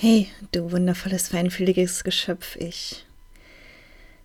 [0.00, 3.04] Hey, du wundervolles, feinfühliges Geschöpf, ich.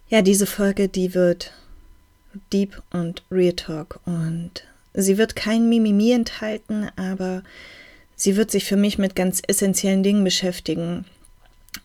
[0.07, 1.51] Ja, diese Folge, die wird
[2.51, 7.41] deep und real talk und sie wird kein Mimimi enthalten, aber
[8.15, 11.05] sie wird sich für mich mit ganz essentiellen Dingen beschäftigen,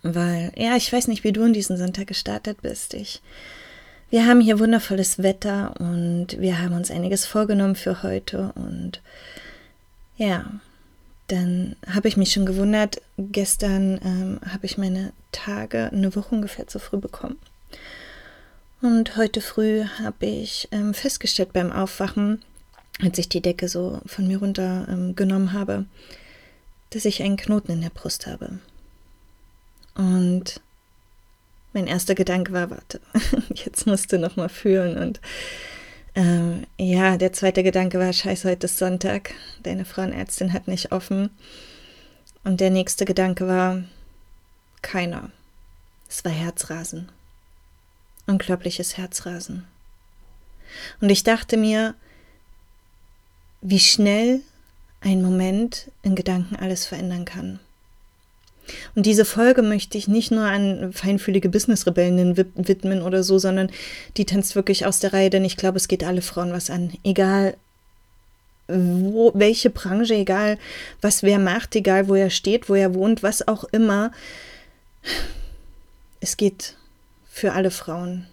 [0.02, 2.92] weil, ja, ich weiß nicht, wie du in diesen Sonntag gestartet bist.
[2.92, 3.22] Ich,
[4.10, 9.00] wir haben hier wundervolles Wetter und wir haben uns einiges vorgenommen für heute und
[10.18, 10.60] ja,
[11.28, 16.66] dann habe ich mich schon gewundert, gestern ähm, habe ich meine Tage eine Woche ungefähr
[16.66, 17.38] zu früh bekommen.
[18.80, 22.42] Und heute früh habe ich ähm, festgestellt beim Aufwachen,
[23.02, 25.84] als ich die Decke so von mir runter ähm, genommen habe,
[26.90, 28.58] dass ich einen Knoten in der Brust habe.
[29.94, 30.60] Und
[31.74, 33.00] mein erster Gedanke war, warte,
[33.54, 35.20] jetzt musst du noch mal fühlen und
[36.18, 41.30] ähm, ja, der zweite Gedanke war, scheiße, heute ist Sonntag, deine Frauenärztin hat nicht offen.
[42.42, 43.84] Und der nächste Gedanke war,
[44.82, 45.30] keiner.
[46.08, 47.08] Es war Herzrasen.
[48.26, 49.68] Unglaubliches Herzrasen.
[51.00, 51.94] Und ich dachte mir,
[53.60, 54.40] wie schnell
[55.00, 57.60] ein Moment in Gedanken alles verändern kann.
[58.94, 63.70] Und diese Folge möchte ich nicht nur an feinfühlige Business-Rebellinnen widmen oder so, sondern
[64.16, 66.92] die tanzt wirklich aus der Reihe, denn ich glaube, es geht alle Frauen was an.
[67.04, 67.56] Egal
[68.68, 70.58] wo, welche Branche, egal
[71.00, 74.12] was wer macht, egal wo er steht, wo er wohnt, was auch immer.
[76.20, 76.76] Es geht
[77.30, 78.26] für alle Frauen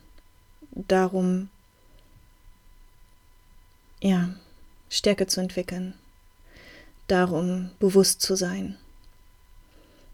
[0.72, 1.50] darum,
[4.02, 4.36] ja,
[4.90, 5.94] Stärke zu entwickeln,
[7.08, 8.78] darum, bewusst zu sein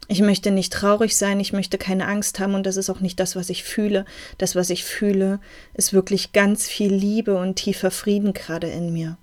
[0.08, 3.20] ich möchte nicht traurig sein, ich möchte keine Angst haben und das ist auch nicht
[3.20, 4.04] das, was ich fühle.
[4.38, 5.40] Das, was ich fühle,
[5.74, 9.16] ist wirklich ganz viel Liebe und tiefer Frieden gerade in mir.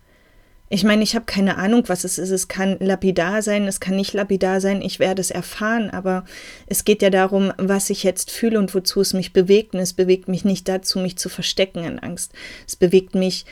[0.71, 2.29] Ich meine, ich habe keine Ahnung, was es ist.
[2.29, 6.25] Es kann lapidar sein, es kann nicht lapidar sein, ich werde es erfahren, aber
[6.67, 9.73] es geht ja darum, was ich jetzt fühle und wozu es mich bewegt.
[9.73, 12.33] Und es bewegt mich nicht dazu, mich zu verstecken in Angst.
[12.67, 13.45] Es bewegt mich,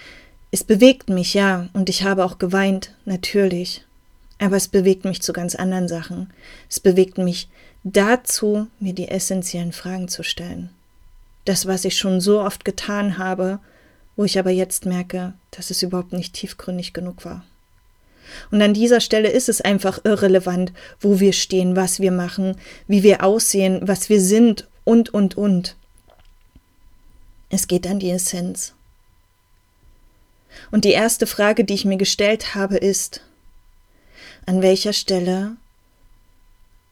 [0.52, 3.87] es bewegt mich, ja, und ich habe auch geweint, natürlich.
[4.40, 6.31] Aber es bewegt mich zu ganz anderen Sachen.
[6.70, 7.50] Es bewegt mich
[7.84, 10.70] dazu, mir die essentiellen Fragen zu stellen.
[11.46, 13.59] Das, was ich schon so oft getan habe,
[14.16, 17.46] wo ich aber jetzt merke, dass es überhaupt nicht tiefgründig genug war.
[18.52, 23.04] Und an dieser Stelle ist es einfach irrelevant, wo wir stehen, was wir machen, wie
[23.04, 25.75] wir aussehen, was wir sind und, und, und.
[27.50, 28.74] Es geht an die Essenz.
[30.72, 33.22] Und die erste Frage, die ich mir gestellt habe, ist,
[34.47, 35.58] an welcher Stelle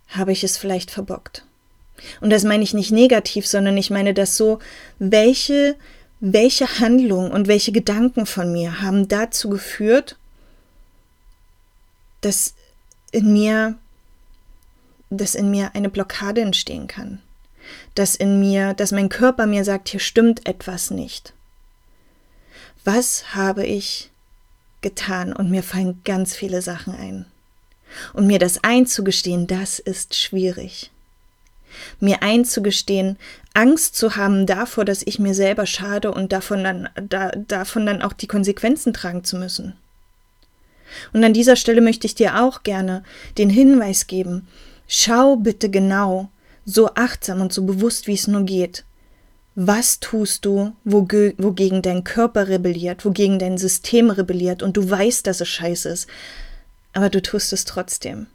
[0.09, 1.45] habe ich es vielleicht verbockt.
[2.21, 4.59] Und das meine ich nicht negativ, sondern ich meine das so,
[4.99, 5.75] welche,
[6.19, 10.17] welche Handlung und welche Gedanken von mir haben dazu geführt,
[12.21, 12.53] dass
[13.11, 13.75] in mir,
[15.09, 17.21] dass in mir eine Blockade entstehen kann.
[17.95, 21.33] Dass in mir, dass mein Körper mir sagt, hier stimmt etwas nicht.
[22.83, 24.11] Was habe ich
[24.81, 25.33] getan?
[25.33, 27.25] Und mir fallen ganz viele Sachen ein.
[28.13, 30.91] Und mir das einzugestehen, das ist schwierig.
[31.99, 33.17] Mir einzugestehen,
[33.53, 38.01] Angst zu haben davor, dass ich mir selber schade und davon dann, da, davon dann
[38.01, 39.75] auch die Konsequenzen tragen zu müssen.
[41.13, 43.03] Und an dieser Stelle möchte ich dir auch gerne
[43.37, 44.47] den Hinweis geben,
[44.87, 46.29] schau bitte genau,
[46.65, 48.85] so achtsam und so bewusst, wie es nur geht.
[49.55, 55.39] Was tust du, wogegen dein Körper rebelliert, wogegen dein System rebelliert und du weißt, dass
[55.39, 56.07] es scheiße ist,
[56.95, 58.25] aber du tust es trotzdem.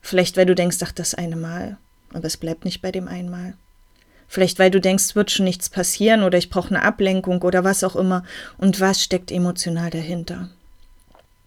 [0.00, 1.76] Vielleicht, weil du denkst, ach, das eine Mal.
[2.12, 3.54] Aber es bleibt nicht bei dem einmal.
[4.26, 7.84] Vielleicht, weil du denkst, wird schon nichts passieren oder ich brauche eine Ablenkung oder was
[7.84, 8.24] auch immer.
[8.56, 10.48] Und was steckt emotional dahinter?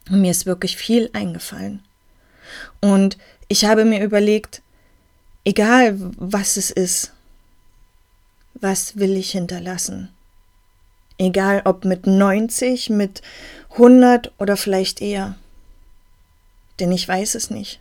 [0.09, 1.81] Und mir ist wirklich viel eingefallen.
[2.81, 4.61] Und ich habe mir überlegt,
[5.45, 7.13] egal was es ist,
[8.53, 10.09] was will ich hinterlassen?
[11.17, 13.23] Egal ob mit 90, mit
[13.71, 15.35] 100 oder vielleicht eher
[16.83, 17.79] denn ich weiß es nicht.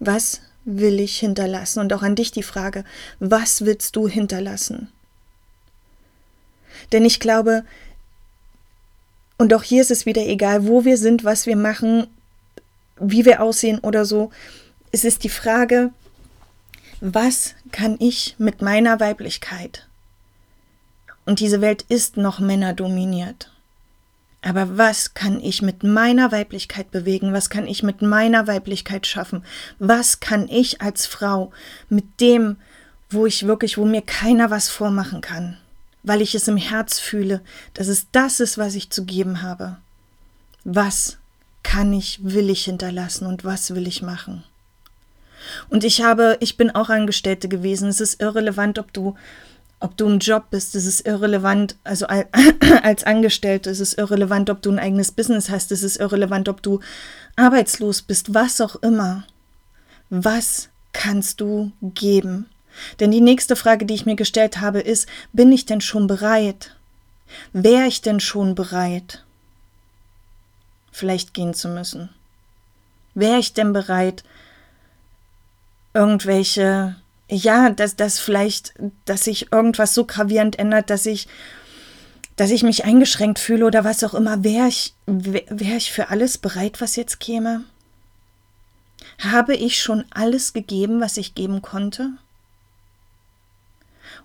[0.00, 1.80] Was will ich hinterlassen?
[1.80, 2.84] Und auch an dich die Frage,
[3.20, 4.92] was willst du hinterlassen?
[6.92, 7.64] Denn ich glaube,
[9.38, 12.06] und auch hier ist es wieder egal, wo wir sind, was wir machen,
[13.00, 14.30] wie wir aussehen oder so.
[14.92, 15.90] Es ist die Frage,
[17.00, 19.86] was kann ich mit meiner Weiblichkeit?
[21.24, 23.50] Und diese Welt ist noch männerdominiert.
[24.42, 27.32] Aber was kann ich mit meiner Weiblichkeit bewegen?
[27.32, 29.44] Was kann ich mit meiner Weiblichkeit schaffen?
[29.78, 31.52] Was kann ich als Frau
[31.88, 32.56] mit dem,
[33.10, 35.58] wo ich wirklich, wo mir keiner was vormachen kann?
[36.04, 37.40] Weil ich es im Herz fühle,
[37.74, 39.76] dass es das ist, was ich zu geben habe.
[40.64, 41.18] Was
[41.64, 44.44] kann ich, will ich hinterlassen und was will ich machen?
[45.68, 47.88] Und ich habe, ich bin auch Angestellte gewesen.
[47.88, 49.16] Es ist irrelevant, ob du,
[49.80, 50.74] ob du im Job bist.
[50.74, 52.06] Es ist irrelevant, also
[52.82, 55.72] als Angestellte es ist irrelevant, ob du ein eigenes Business hast.
[55.72, 56.80] Es ist irrelevant, ob du
[57.36, 59.24] arbeitslos bist, was auch immer.
[60.10, 62.46] Was kannst du geben?
[63.00, 66.74] Denn die nächste Frage, die ich mir gestellt habe, ist, bin ich denn schon bereit?
[67.52, 69.24] Wäre ich denn schon bereit,
[70.92, 72.08] vielleicht gehen zu müssen?
[73.14, 74.24] Wäre ich denn bereit,
[75.92, 76.96] irgendwelche,
[77.28, 81.28] ja, dass das vielleicht, dass sich irgendwas so gravierend ändert, dass ich,
[82.36, 86.38] dass ich mich eingeschränkt fühle oder was auch immer, wäre ich, wäre ich für alles
[86.38, 87.64] bereit, was jetzt käme?
[89.18, 92.12] Habe ich schon alles gegeben, was ich geben konnte?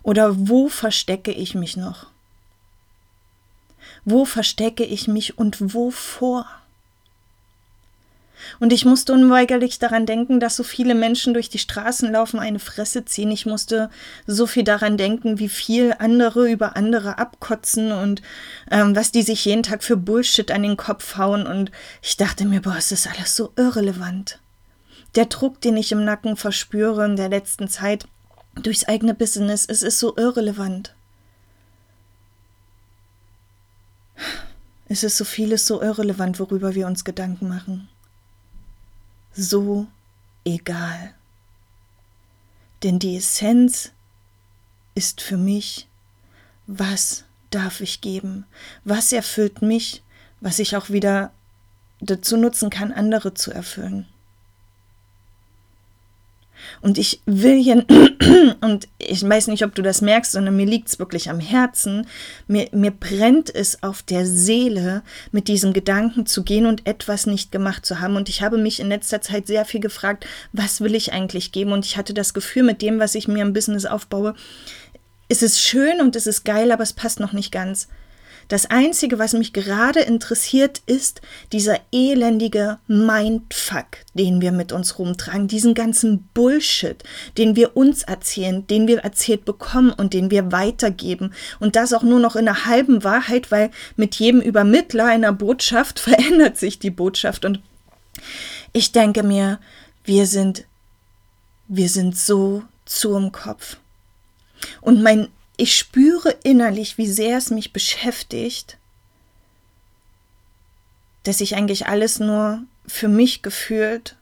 [0.02, 2.06] Oder wo verstecke ich mich noch?
[4.04, 6.46] Wo verstecke ich mich und wovor?
[8.60, 12.58] Und ich musste unweigerlich daran denken, dass so viele Menschen durch die Straßen laufen, eine
[12.58, 13.30] Fresse ziehen.
[13.30, 13.90] Ich musste
[14.26, 18.22] so viel daran denken, wie viel andere über andere abkotzen und
[18.70, 21.46] ähm, was die sich jeden Tag für Bullshit an den Kopf hauen.
[21.46, 21.70] Und
[22.02, 24.38] ich dachte mir, boah, es ist alles so irrelevant.
[25.14, 28.06] Der Druck, den ich im Nacken verspüre in der letzten Zeit
[28.56, 30.94] durchs eigene Business, es ist so irrelevant.
[34.86, 37.88] Es ist so vieles so irrelevant, worüber wir uns Gedanken machen
[39.34, 39.86] so
[40.44, 41.14] egal.
[42.82, 43.92] Denn die Essenz
[44.94, 45.88] ist für mich,
[46.66, 48.46] was darf ich geben?
[48.84, 50.02] Was erfüllt mich,
[50.40, 51.32] was ich auch wieder
[52.00, 54.06] dazu nutzen kann, andere zu erfüllen?
[56.80, 57.84] Und ich will hier,
[58.60, 62.06] und ich weiß nicht, ob du das merkst, sondern mir liegt es wirklich am Herzen,
[62.46, 65.02] mir, mir brennt es auf der Seele,
[65.32, 68.16] mit diesem Gedanken zu gehen und etwas nicht gemacht zu haben.
[68.16, 71.72] Und ich habe mich in letzter Zeit sehr viel gefragt, was will ich eigentlich geben?
[71.72, 74.34] Und ich hatte das Gefühl, mit dem, was ich mir im Business aufbaue,
[75.28, 77.88] ist es schön und es ist geil, aber es passt noch nicht ganz.
[78.48, 81.20] Das Einzige, was mich gerade interessiert, ist
[81.52, 87.02] dieser elendige Mindfuck, den wir mit uns rumtragen, diesen ganzen Bullshit,
[87.38, 91.32] den wir uns erzählen, den wir erzählt bekommen und den wir weitergeben.
[91.60, 95.98] Und das auch nur noch in einer halben Wahrheit, weil mit jedem Übermittler einer Botschaft
[96.00, 97.44] verändert sich die Botschaft.
[97.44, 97.60] Und
[98.72, 99.58] ich denke mir,
[100.04, 100.64] wir sind,
[101.68, 103.78] wir sind so zu im Kopf.
[104.80, 108.78] Und mein ich spüre innerlich, wie sehr es mich beschäftigt,
[111.22, 114.16] dass sich eigentlich alles nur für mich gefühlt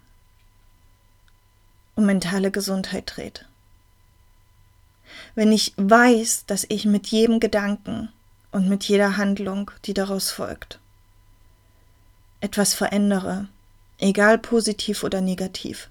[1.95, 3.47] um mentale Gesundheit dreht.
[5.35, 8.11] Wenn ich weiß, dass ich mit jedem Gedanken
[8.51, 10.79] und mit jeder Handlung, die daraus folgt,
[12.41, 13.49] etwas verändere,
[13.99, 15.89] egal positiv oder negativ,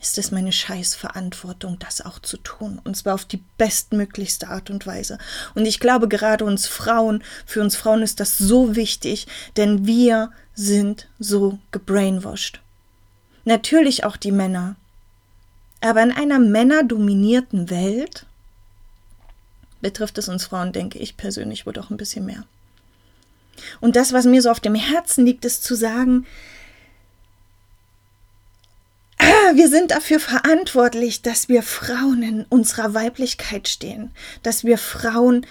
[0.00, 2.80] ist es meine Scheißverantwortung, das auch zu tun.
[2.84, 5.18] Und zwar auf die bestmöglichste Art und Weise.
[5.54, 9.26] Und ich glaube, gerade uns Frauen, für uns Frauen ist das so wichtig,
[9.56, 12.60] denn wir sind so gebrainwashed.
[13.44, 14.76] Natürlich auch die Männer.
[15.82, 18.26] Aber in einer männerdominierten Welt
[19.80, 22.44] betrifft es uns Frauen, denke ich persönlich, wohl doch ein bisschen mehr.
[23.80, 26.26] Und das, was mir so auf dem Herzen liegt, ist zu sagen,
[29.54, 34.10] wir sind dafür verantwortlich, dass wir Frauen in unserer Weiblichkeit stehen,
[34.42, 35.46] dass wir Frauen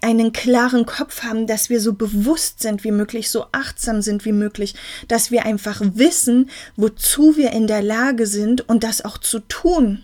[0.00, 4.32] einen klaren Kopf haben, dass wir so bewusst sind wie möglich, so achtsam sind wie
[4.32, 4.74] möglich,
[5.06, 10.02] dass wir einfach wissen, wozu wir in der Lage sind und das auch zu tun.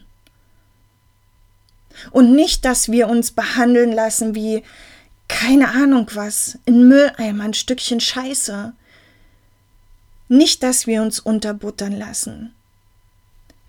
[2.12, 4.62] Und nicht, dass wir uns behandeln lassen wie
[5.26, 8.73] keine Ahnung was, in Mülleimer, ein Stückchen Scheiße.
[10.28, 12.54] Nicht, dass wir uns unterbuttern lassen.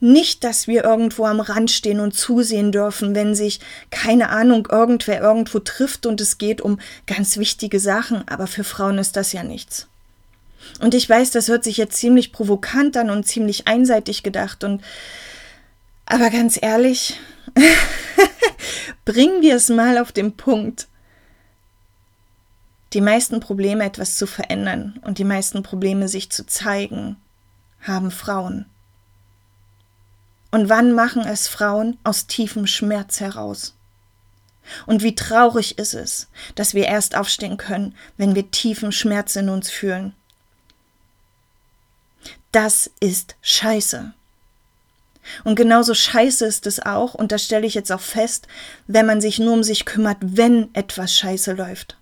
[0.01, 3.59] Nicht, dass wir irgendwo am Rand stehen und zusehen dürfen, wenn sich,
[3.91, 8.97] keine Ahnung, irgendwer irgendwo trifft und es geht um ganz wichtige Sachen, aber für Frauen
[8.97, 9.87] ist das ja nichts.
[10.79, 14.81] Und ich weiß, das hört sich jetzt ziemlich provokant an und ziemlich einseitig gedacht und
[16.05, 17.19] aber ganz ehrlich,
[19.05, 20.87] bringen wir es mal auf den Punkt.
[22.93, 27.17] Die meisten Probleme etwas zu verändern und die meisten Probleme sich zu zeigen,
[27.81, 28.65] haben Frauen.
[30.51, 33.75] Und wann machen es Frauen aus tiefem Schmerz heraus?
[34.85, 39.49] Und wie traurig ist es, dass wir erst aufstehen können, wenn wir tiefen Schmerz in
[39.49, 40.13] uns fühlen.
[42.51, 44.13] Das ist scheiße.
[45.43, 48.47] Und genauso scheiße ist es auch, und das stelle ich jetzt auch fest,
[48.87, 51.97] wenn man sich nur um sich kümmert, wenn etwas scheiße läuft.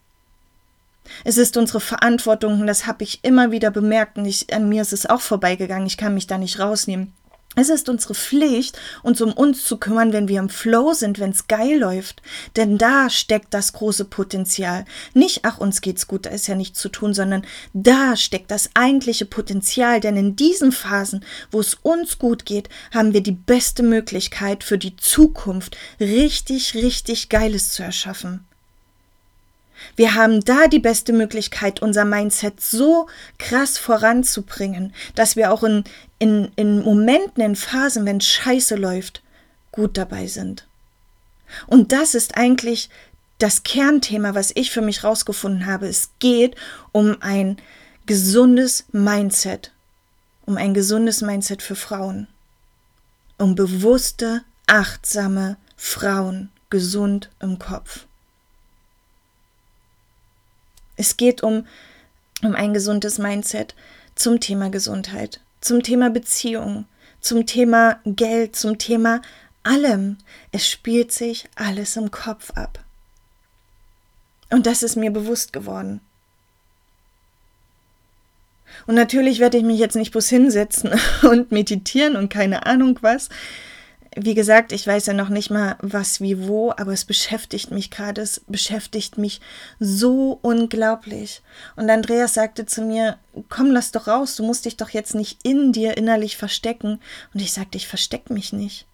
[1.24, 4.82] Es ist unsere Verantwortung, und das habe ich immer wieder bemerkt, und ich, an mir
[4.82, 7.13] ist es auch vorbeigegangen, ich kann mich da nicht rausnehmen
[7.60, 11.32] Es ist unsere Pflicht, uns um uns zu kümmern, wenn wir im Flow sind, wenn
[11.32, 12.22] es geil läuft.
[12.56, 14.86] Denn da steckt das große Potenzial.
[15.16, 17.42] Nicht, ach, uns geht's gut, da ist ja nichts zu tun, sondern
[17.74, 20.00] da steckt das eigentliche Potenzial.
[20.00, 24.78] Denn in diesen Phasen, wo es uns gut geht, haben wir die beste Möglichkeit für
[24.78, 28.47] die Zukunft richtig, richtig Geiles zu erschaffen.
[29.96, 33.08] Wir haben da die beste Möglichkeit, unser Mindset so
[33.38, 35.84] krass voranzubringen, dass wir auch in,
[36.20, 39.22] in, in Momenten, in Phasen, wenn Scheiße läuft,
[39.72, 40.68] gut dabei sind.
[41.68, 42.90] Und das ist eigentlich
[43.38, 45.88] das Kernthema, was ich für mich rausgefunden habe.
[45.88, 46.56] Es geht
[46.92, 47.58] um ein
[48.06, 49.72] gesundes Mindset,
[50.46, 52.28] um ein gesundes Mindset für Frauen,
[53.38, 58.07] um bewusste, achtsame Frauen, gesund im Kopf.
[60.98, 61.66] Es geht um,
[62.44, 63.75] um ein gesundes Mindset
[64.16, 66.86] zum Thema Gesundheit, zum Thema Beziehung,
[67.22, 69.22] zum Thema Geld, zum Thema
[69.63, 70.18] allem.
[70.51, 72.84] Es spielt sich alles im Kopf ab.
[74.50, 76.01] Und das ist mir bewusst geworden.
[78.86, 80.92] Und natürlich werde ich mich jetzt nicht bloß hinsetzen
[81.24, 83.30] und meditieren und keine Ahnung was,
[84.20, 87.92] wie gesagt, ich weiß ja noch nicht mal was wie wo, aber es beschäftigt mich
[87.92, 89.42] gerade, es beschäftigt mich
[89.80, 91.42] so unglaublich.
[91.76, 93.18] Und Andreas sagte zu mir,
[93.50, 97.00] komm, lass doch raus, du musst dich doch jetzt nicht in dir innerlich verstecken.
[97.34, 98.88] Und ich sagte, ich verstecke mich nicht.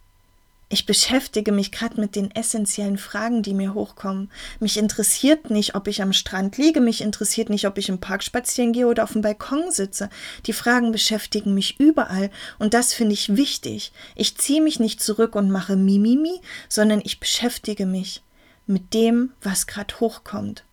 [0.73, 4.31] Ich beschäftige mich gerade mit den essentiellen Fragen, die mir hochkommen.
[4.59, 8.23] Mich interessiert nicht, ob ich am Strand liege, mich interessiert nicht, ob ich im Park
[8.23, 10.09] spazieren gehe oder auf dem Balkon sitze.
[10.47, 13.91] Die Fragen beschäftigen mich überall und das finde ich wichtig.
[14.15, 18.23] Ich ziehe mich nicht zurück und mache Mimimi, sondern ich beschäftige mich
[18.65, 20.63] mit dem, was gerade hochkommt.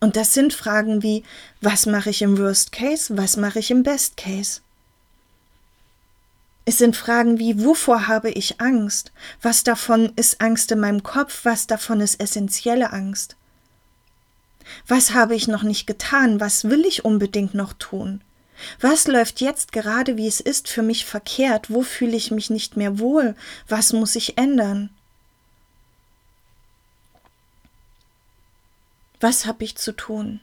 [0.00, 1.22] Und das sind Fragen wie,
[1.60, 4.62] was mache ich im Worst Case, was mache ich im Best Case?
[6.70, 9.10] Es sind Fragen wie, wovor habe ich Angst?
[9.42, 11.44] Was davon ist Angst in meinem Kopf?
[11.44, 13.34] Was davon ist essentielle Angst?
[14.86, 16.38] Was habe ich noch nicht getan?
[16.38, 18.20] Was will ich unbedingt noch tun?
[18.78, 21.72] Was läuft jetzt gerade, wie es ist, für mich verkehrt?
[21.72, 23.34] Wo fühle ich mich nicht mehr wohl?
[23.66, 24.90] Was muss ich ändern?
[29.18, 30.38] Was habe ich zu tun?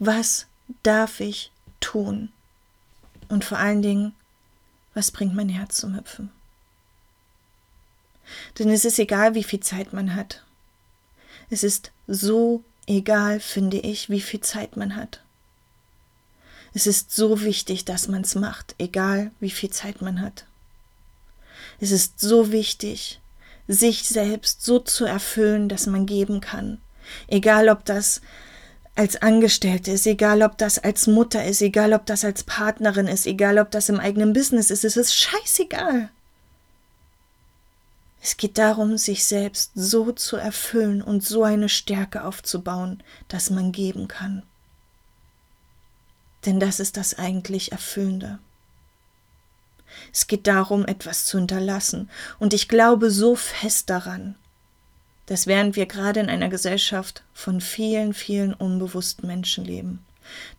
[0.00, 0.48] Was
[0.82, 2.32] darf ich tun?
[3.28, 4.16] Und vor allen Dingen,
[4.94, 6.30] was bringt mein Herz zum Hüpfen?
[8.58, 10.44] Denn es ist egal, wie viel Zeit man hat.
[11.48, 15.22] Es ist so egal, finde ich, wie viel Zeit man hat.
[16.72, 20.46] Es ist so wichtig, dass man es macht, egal wie viel Zeit man hat.
[21.80, 23.20] Es ist so wichtig,
[23.66, 26.80] sich selbst so zu erfüllen, dass man geben kann.
[27.26, 28.20] Egal ob das
[29.00, 33.24] als Angestellte ist, egal ob das als Mutter ist, egal ob das als Partnerin ist,
[33.24, 36.10] egal ob das im eigenen Business ist, es ist scheißegal.
[38.20, 43.72] Es geht darum, sich selbst so zu erfüllen und so eine Stärke aufzubauen, dass man
[43.72, 44.42] geben kann.
[46.44, 48.38] Denn das ist das eigentlich Erfüllende.
[50.12, 52.10] Es geht darum, etwas zu hinterlassen.
[52.38, 54.34] Und ich glaube so fest daran,
[55.30, 60.04] dass während wir gerade in einer Gesellschaft von vielen, vielen unbewussten Menschen leben,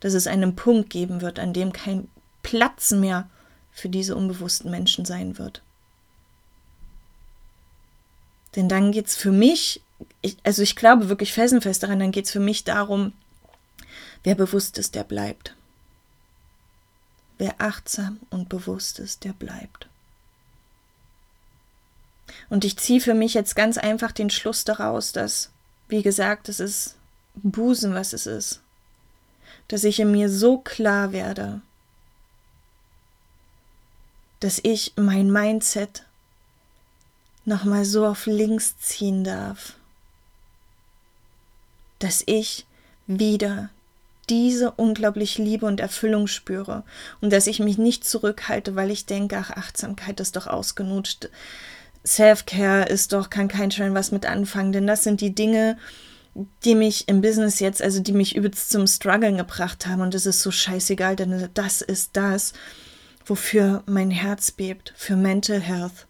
[0.00, 2.08] dass es einen Punkt geben wird, an dem kein
[2.42, 3.28] Platz mehr
[3.70, 5.60] für diese unbewussten Menschen sein wird.
[8.56, 9.82] Denn dann geht es für mich,
[10.22, 13.12] ich, also ich glaube wirklich felsenfest daran, dann geht es für mich darum,
[14.24, 15.54] wer bewusst ist, der bleibt.
[17.36, 19.90] Wer achtsam und bewusst ist, der bleibt.
[22.52, 25.48] Und ich ziehe für mich jetzt ganz einfach den Schluss daraus, dass,
[25.88, 26.96] wie gesagt, es ist
[27.32, 28.60] Busen, was es ist.
[29.68, 31.62] Dass ich in mir so klar werde,
[34.40, 36.04] dass ich mein Mindset
[37.46, 39.72] nochmal so auf links ziehen darf.
[42.00, 42.66] Dass ich
[43.06, 43.70] wieder
[44.28, 46.84] diese unglaubliche Liebe und Erfüllung spüre
[47.22, 51.30] und dass ich mich nicht zurückhalte, weil ich denke, ach, Achtsamkeit ist doch ausgenutscht.
[52.06, 55.76] Self-Care ist doch, kann kein Schein was mit anfangen, denn das sind die Dinge,
[56.64, 60.26] die mich im Business jetzt, also die mich übelst zum Struggeln gebracht haben und es
[60.26, 62.54] ist so scheißegal, denn das ist das,
[63.24, 66.06] wofür mein Herz bebt, für Mental Health,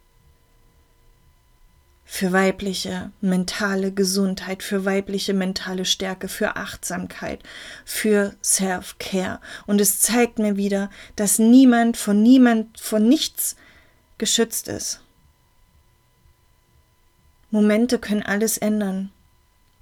[2.04, 7.42] für weibliche mentale Gesundheit, für weibliche mentale Stärke, für Achtsamkeit,
[7.84, 9.40] für Self-Care.
[9.66, 13.56] Und es zeigt mir wieder, dass niemand von niemand, von nichts
[14.18, 15.00] geschützt ist.
[17.52, 19.12] Momente können alles ändern.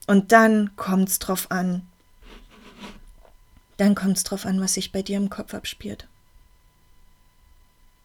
[0.06, 1.86] Und dann kommt's drauf an.
[3.76, 6.08] Dann kommt's drauf an, was sich bei dir im Kopf abspielt.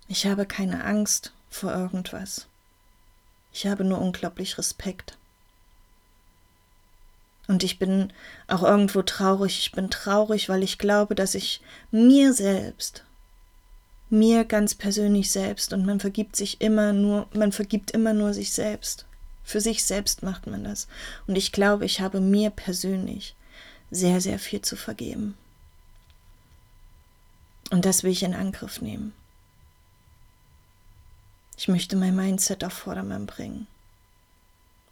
[0.08, 2.48] Ich habe keine Angst vor irgendwas.
[3.52, 5.18] Ich habe nur unglaublich Respekt.
[7.48, 8.14] Und ich bin
[8.48, 9.58] auch irgendwo traurig.
[9.60, 13.04] Ich bin traurig, weil ich glaube, dass ich mir selbst,
[14.12, 18.54] mir ganz persönlich selbst, und man vergibt sich immer nur, man vergibt immer nur sich
[18.54, 19.08] selbst.
[19.46, 20.88] Für sich selbst macht man das.
[21.28, 23.36] Und ich glaube, ich habe mir persönlich
[23.92, 25.38] sehr, sehr viel zu vergeben.
[27.70, 29.14] Und das will ich in Angriff nehmen.
[31.58, 33.68] Ich möchte mein Mindset auf Vordermann bringen.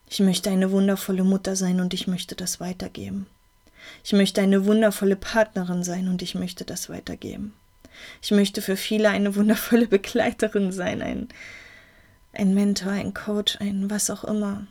[0.10, 3.26] Ich möchte eine wundervolle Mutter sein und ich möchte das weitergeben.
[4.04, 7.54] Ich möchte eine wundervolle Partnerin sein und ich möchte das weitergeben.
[8.22, 11.30] Ich möchte für viele eine wundervolle Begleiterin sein, ein,
[12.34, 14.68] ein Mentor, ein Coach, ein was auch immer.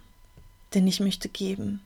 [0.74, 1.80] Denn ich möchte geben.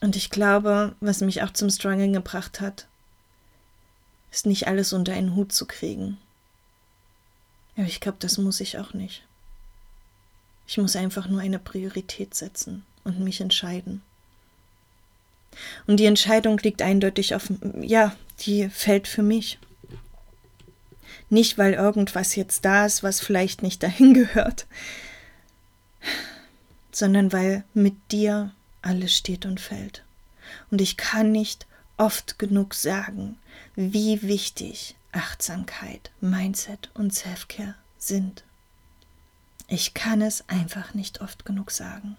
[0.00, 2.86] Und ich glaube, was mich auch zum Struggeln gebracht hat,
[4.30, 6.18] ist nicht alles unter einen Hut zu kriegen.
[7.76, 9.22] Aber ich glaube, das muss ich auch nicht.
[10.66, 14.02] Ich muss einfach nur eine Priorität setzen und mich entscheiden.
[15.86, 19.58] Und die Entscheidung liegt eindeutig auf, ja, die fällt für mich.
[21.30, 24.66] Nicht, weil irgendwas jetzt da ist, was vielleicht nicht dahin gehört,
[26.92, 30.04] sondern weil mit dir alles steht und fällt.
[30.70, 33.38] Und ich kann nicht oft genug sagen,
[33.74, 38.44] wie wichtig Achtsamkeit, Mindset und Selfcare sind.
[39.68, 42.16] Ich kann es einfach nicht oft genug sagen.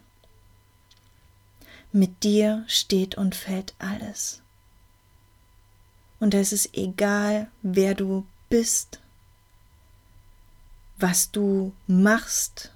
[1.92, 4.42] Mit dir steht und fällt alles.
[6.20, 9.00] Und es ist egal, wer du bist,
[10.98, 12.72] was du machst,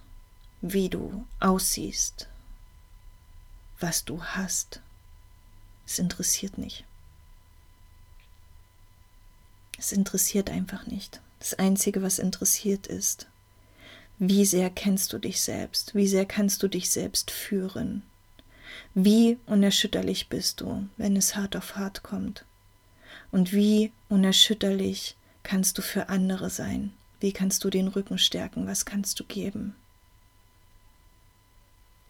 [0.62, 2.28] wie du aussiehst,
[3.80, 4.82] was du hast.
[5.86, 6.86] Es interessiert nicht.
[9.78, 11.20] Es interessiert einfach nicht.
[11.40, 13.28] Das Einzige, was interessiert ist,
[14.20, 15.96] wie sehr kennst du dich selbst?
[15.96, 18.04] Wie sehr kannst du dich selbst führen?
[18.94, 22.46] Wie unerschütterlich bist du, wenn es hart auf hart kommt?
[23.32, 26.94] Und wie unerschütterlich kannst du für andere sein?
[27.20, 28.68] Wie kannst du den Rücken stärken?
[28.68, 29.76] Was kannst du geben?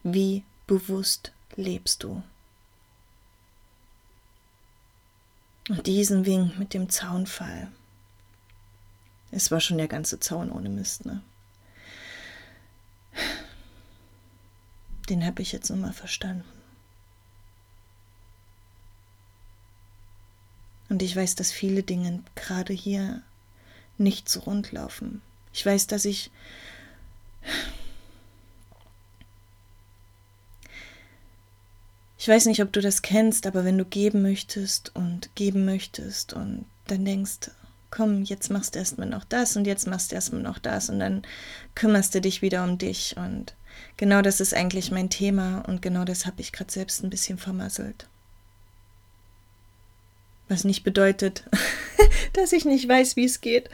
[0.04, 2.24] Wie bewusst lebst du?
[5.70, 7.72] Und diesen Wink mit dem Zaunfall.
[9.32, 11.22] Es war schon der ganze Zaun ohne Mist, ne?
[15.10, 16.61] Den habe ich jetzt nochmal verstanden.
[20.92, 23.22] Und ich weiß, dass viele Dinge gerade hier
[23.98, 25.22] nicht so rund laufen.
[25.54, 26.32] Ich weiß, dass ich
[32.18, 36.34] Ich weiß nicht, ob du das kennst, aber wenn du geben möchtest und geben möchtest
[36.34, 37.52] und dann denkst,
[37.90, 41.00] komm, jetzt machst du erstmal noch das und jetzt machst du erstmal noch das und
[41.00, 41.22] dann
[41.74, 43.56] kümmerst du dich wieder um dich und
[43.96, 47.38] Genau das ist eigentlich mein Thema und genau das habe ich gerade selbst ein bisschen
[47.38, 48.08] vermasselt.
[50.52, 51.46] Was nicht bedeutet,
[52.34, 53.70] dass ich nicht weiß, wie es geht.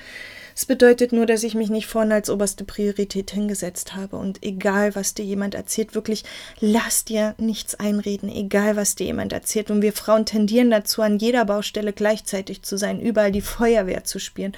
[0.55, 4.17] Es bedeutet nur, dass ich mich nicht vorne als oberste Priorität hingesetzt habe.
[4.17, 6.23] Und egal, was dir jemand erzählt, wirklich
[6.59, 9.71] lass dir nichts einreden, egal, was dir jemand erzählt.
[9.71, 14.19] Und wir Frauen tendieren dazu, an jeder Baustelle gleichzeitig zu sein, überall die Feuerwehr zu
[14.19, 14.55] spielen,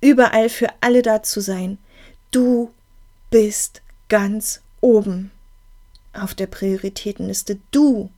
[0.00, 1.78] überall für alle da zu sein.
[2.32, 2.72] Du
[3.30, 5.30] bist ganz oben
[6.12, 7.60] auf der Prioritätenliste.
[7.70, 8.10] Du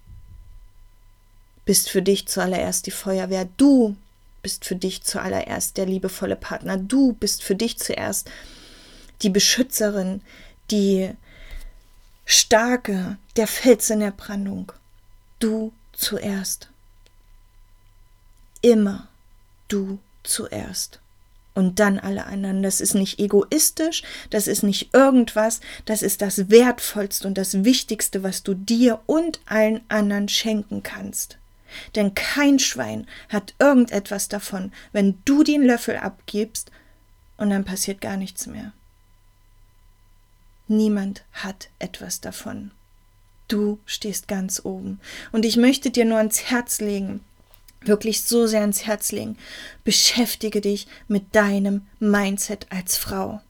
[1.65, 3.49] bist für dich zuallererst die Feuerwehr.
[3.57, 3.97] Du
[4.43, 6.77] bist für dich zuallererst der liebevolle Partner.
[6.77, 8.31] Du bist für dich zuerst
[9.23, 10.23] die Beschützerin,
[10.71, 11.11] die
[12.25, 14.73] starke, der Fels in der Brandung.
[15.39, 16.69] Du zuerst.
[18.61, 19.09] Immer
[19.69, 21.01] du zuerst
[21.55, 22.63] und dann alle anderen.
[22.63, 28.23] Das ist nicht egoistisch, das ist nicht irgendwas, das ist das Wertvollste und das Wichtigste,
[28.23, 31.39] was du dir und allen anderen schenken kannst.
[31.95, 36.71] Denn kein Schwein hat irgendetwas davon, wenn du den Löffel abgibst
[37.37, 38.73] und dann passiert gar nichts mehr.
[40.69, 42.71] Niemand hat etwas davon.
[43.49, 45.01] Du stehst ganz oben.
[45.33, 47.21] Und ich möchte dir nur ans Herz legen,
[47.83, 49.37] wirklich so sehr ans Herz legen.
[49.85, 53.41] Beschäftige dich mit deinem Mindset als Frau.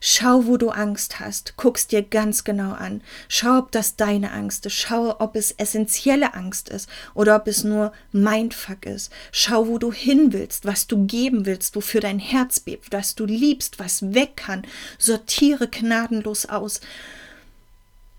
[0.00, 3.02] Schau, wo du Angst hast, guck's dir ganz genau an.
[3.28, 4.74] Schau, ob das deine Angst ist.
[4.74, 9.12] Schau, ob es essentielle Angst ist oder ob es nur Mindfuck ist.
[9.32, 13.24] Schau, wo du hin willst, was du geben willst, wofür dein Herz bebt, was du
[13.24, 14.66] liebst, was weg kann.
[14.98, 16.80] Sortiere gnadenlos aus.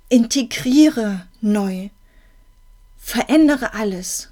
[0.09, 1.89] Integriere neu.
[2.97, 4.29] Verändere alles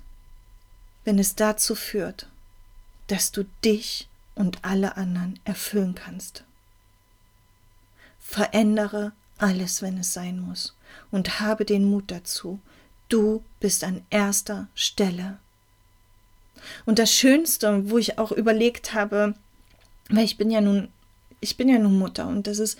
[1.08, 2.28] wenn es dazu führt,
[3.08, 6.44] dass du dich und alle anderen erfüllen kannst.
[8.28, 10.76] Verändere alles, wenn es sein muss,
[11.12, 12.60] und habe den Mut dazu.
[13.08, 15.38] Du bist an erster Stelle.
[16.86, 19.34] Und das Schönste, wo ich auch überlegt habe,
[20.10, 20.90] weil ich bin ja nun,
[21.40, 22.78] ich bin ja nun Mutter und das ist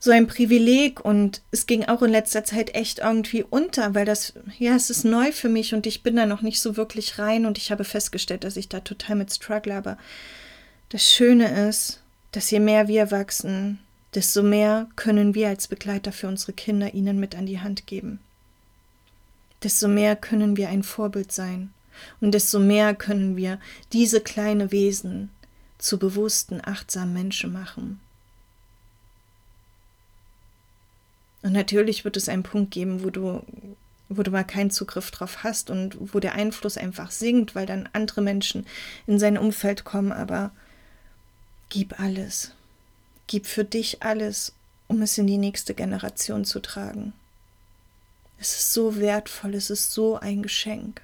[0.00, 4.34] so ein Privileg und es ging auch in letzter Zeit echt irgendwie unter, weil das,
[4.58, 7.46] ja, es ist neu für mich und ich bin da noch nicht so wirklich rein
[7.46, 9.98] und ich habe festgestellt, dass ich da total mit struggle, aber
[10.88, 12.00] das Schöne ist,
[12.32, 13.78] dass je mehr wir wachsen,
[14.14, 18.20] desto mehr können wir als Begleiter für unsere Kinder ihnen mit an die Hand geben.
[19.62, 21.72] Desto mehr können wir ein Vorbild sein
[22.20, 23.58] und desto mehr können wir
[23.92, 25.30] diese kleine Wesen
[25.78, 28.00] zu bewussten, achtsamen Menschen machen.
[31.42, 33.42] Und natürlich wird es einen Punkt geben, wo du,
[34.08, 37.88] wo du mal keinen Zugriff drauf hast und wo der Einfluss einfach sinkt, weil dann
[37.92, 38.66] andere Menschen
[39.06, 40.10] in sein Umfeld kommen.
[40.10, 40.52] Aber
[41.68, 42.52] gib alles.
[43.26, 44.52] Gib für dich alles,
[44.88, 47.12] um es in die nächste Generation zu tragen.
[48.38, 51.00] Es ist so wertvoll, es ist so ein Geschenk.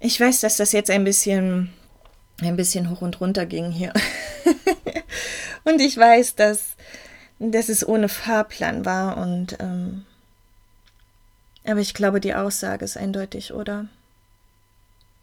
[0.00, 1.72] Ich weiß, dass das jetzt ein bisschen
[2.42, 3.92] ein bisschen hoch und runter ging hier.
[5.64, 6.74] und ich weiß, dass,
[7.38, 10.04] dass es ohne Fahrplan war und ähm,
[11.66, 13.86] aber ich glaube, die Aussage ist eindeutig, oder?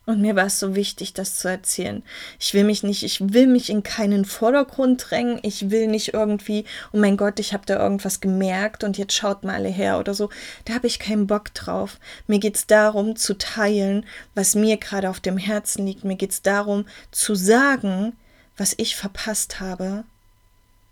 [0.07, 2.01] Und mir war es so wichtig, das zu erzählen.
[2.39, 5.39] Ich will mich nicht, ich will mich in keinen Vordergrund drängen.
[5.43, 9.43] Ich will nicht irgendwie, oh mein Gott, ich habe da irgendwas gemerkt und jetzt schaut
[9.43, 10.29] mal alle her oder so.
[10.65, 11.99] Da habe ich keinen Bock drauf.
[12.25, 16.03] Mir geht es darum, zu teilen, was mir gerade auf dem Herzen liegt.
[16.03, 18.13] Mir geht es darum, zu sagen,
[18.57, 20.03] was ich verpasst habe,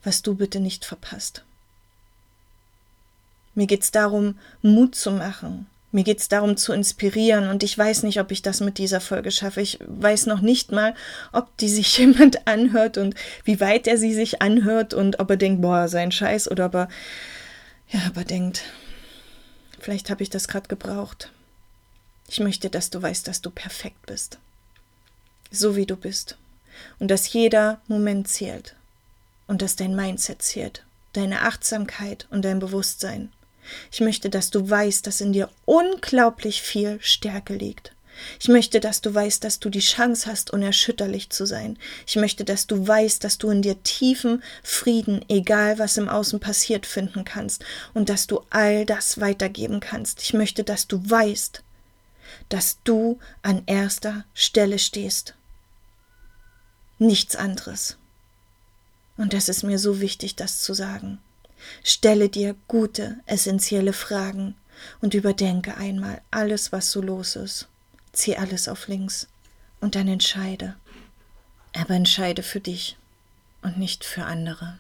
[0.03, 1.43] was du bitte nicht verpasst.
[3.55, 7.75] Mir geht es darum, Mut zu machen, mir geht es darum zu inspirieren und ich
[7.77, 9.61] weiß nicht, ob ich das mit dieser Folge schaffe.
[9.61, 10.93] Ich weiß noch nicht mal,
[11.31, 15.37] ob die sich jemand anhört und wie weit er sie sich anhört und ob er
[15.37, 16.89] denkt, boah, sein Scheiß oder ob er,
[17.89, 18.61] ja, aber denkt,
[19.79, 21.31] vielleicht habe ich das gerade gebraucht.
[22.27, 24.37] Ich möchte, dass du weißt, dass du perfekt bist.
[25.49, 26.37] So wie du bist.
[26.99, 28.75] Und dass jeder Moment zählt.
[29.47, 30.83] Und dass dein Mindset zählt.
[31.13, 33.31] Deine Achtsamkeit und dein Bewusstsein.
[33.91, 37.93] Ich möchte, dass du weißt, dass in dir unglaublich viel Stärke liegt.
[38.39, 41.77] Ich möchte, dass du weißt, dass du die Chance hast, unerschütterlich zu sein.
[42.05, 46.39] Ich möchte, dass du weißt, dass du in dir tiefen Frieden, egal was im Außen
[46.39, 50.21] passiert, finden kannst und dass du all das weitergeben kannst.
[50.21, 51.63] Ich möchte, dass du weißt,
[52.49, 55.35] dass du an erster Stelle stehst.
[56.97, 57.97] Nichts anderes.
[59.17, 61.19] Und das ist mir so wichtig, das zu sagen.
[61.83, 64.55] Stelle dir gute, essentielle Fragen
[65.01, 67.67] und überdenke einmal alles, was so los ist.
[68.13, 69.27] Zieh alles auf links
[69.79, 70.75] und dann entscheide.
[71.75, 72.97] Aber entscheide für dich
[73.61, 74.79] und nicht für andere.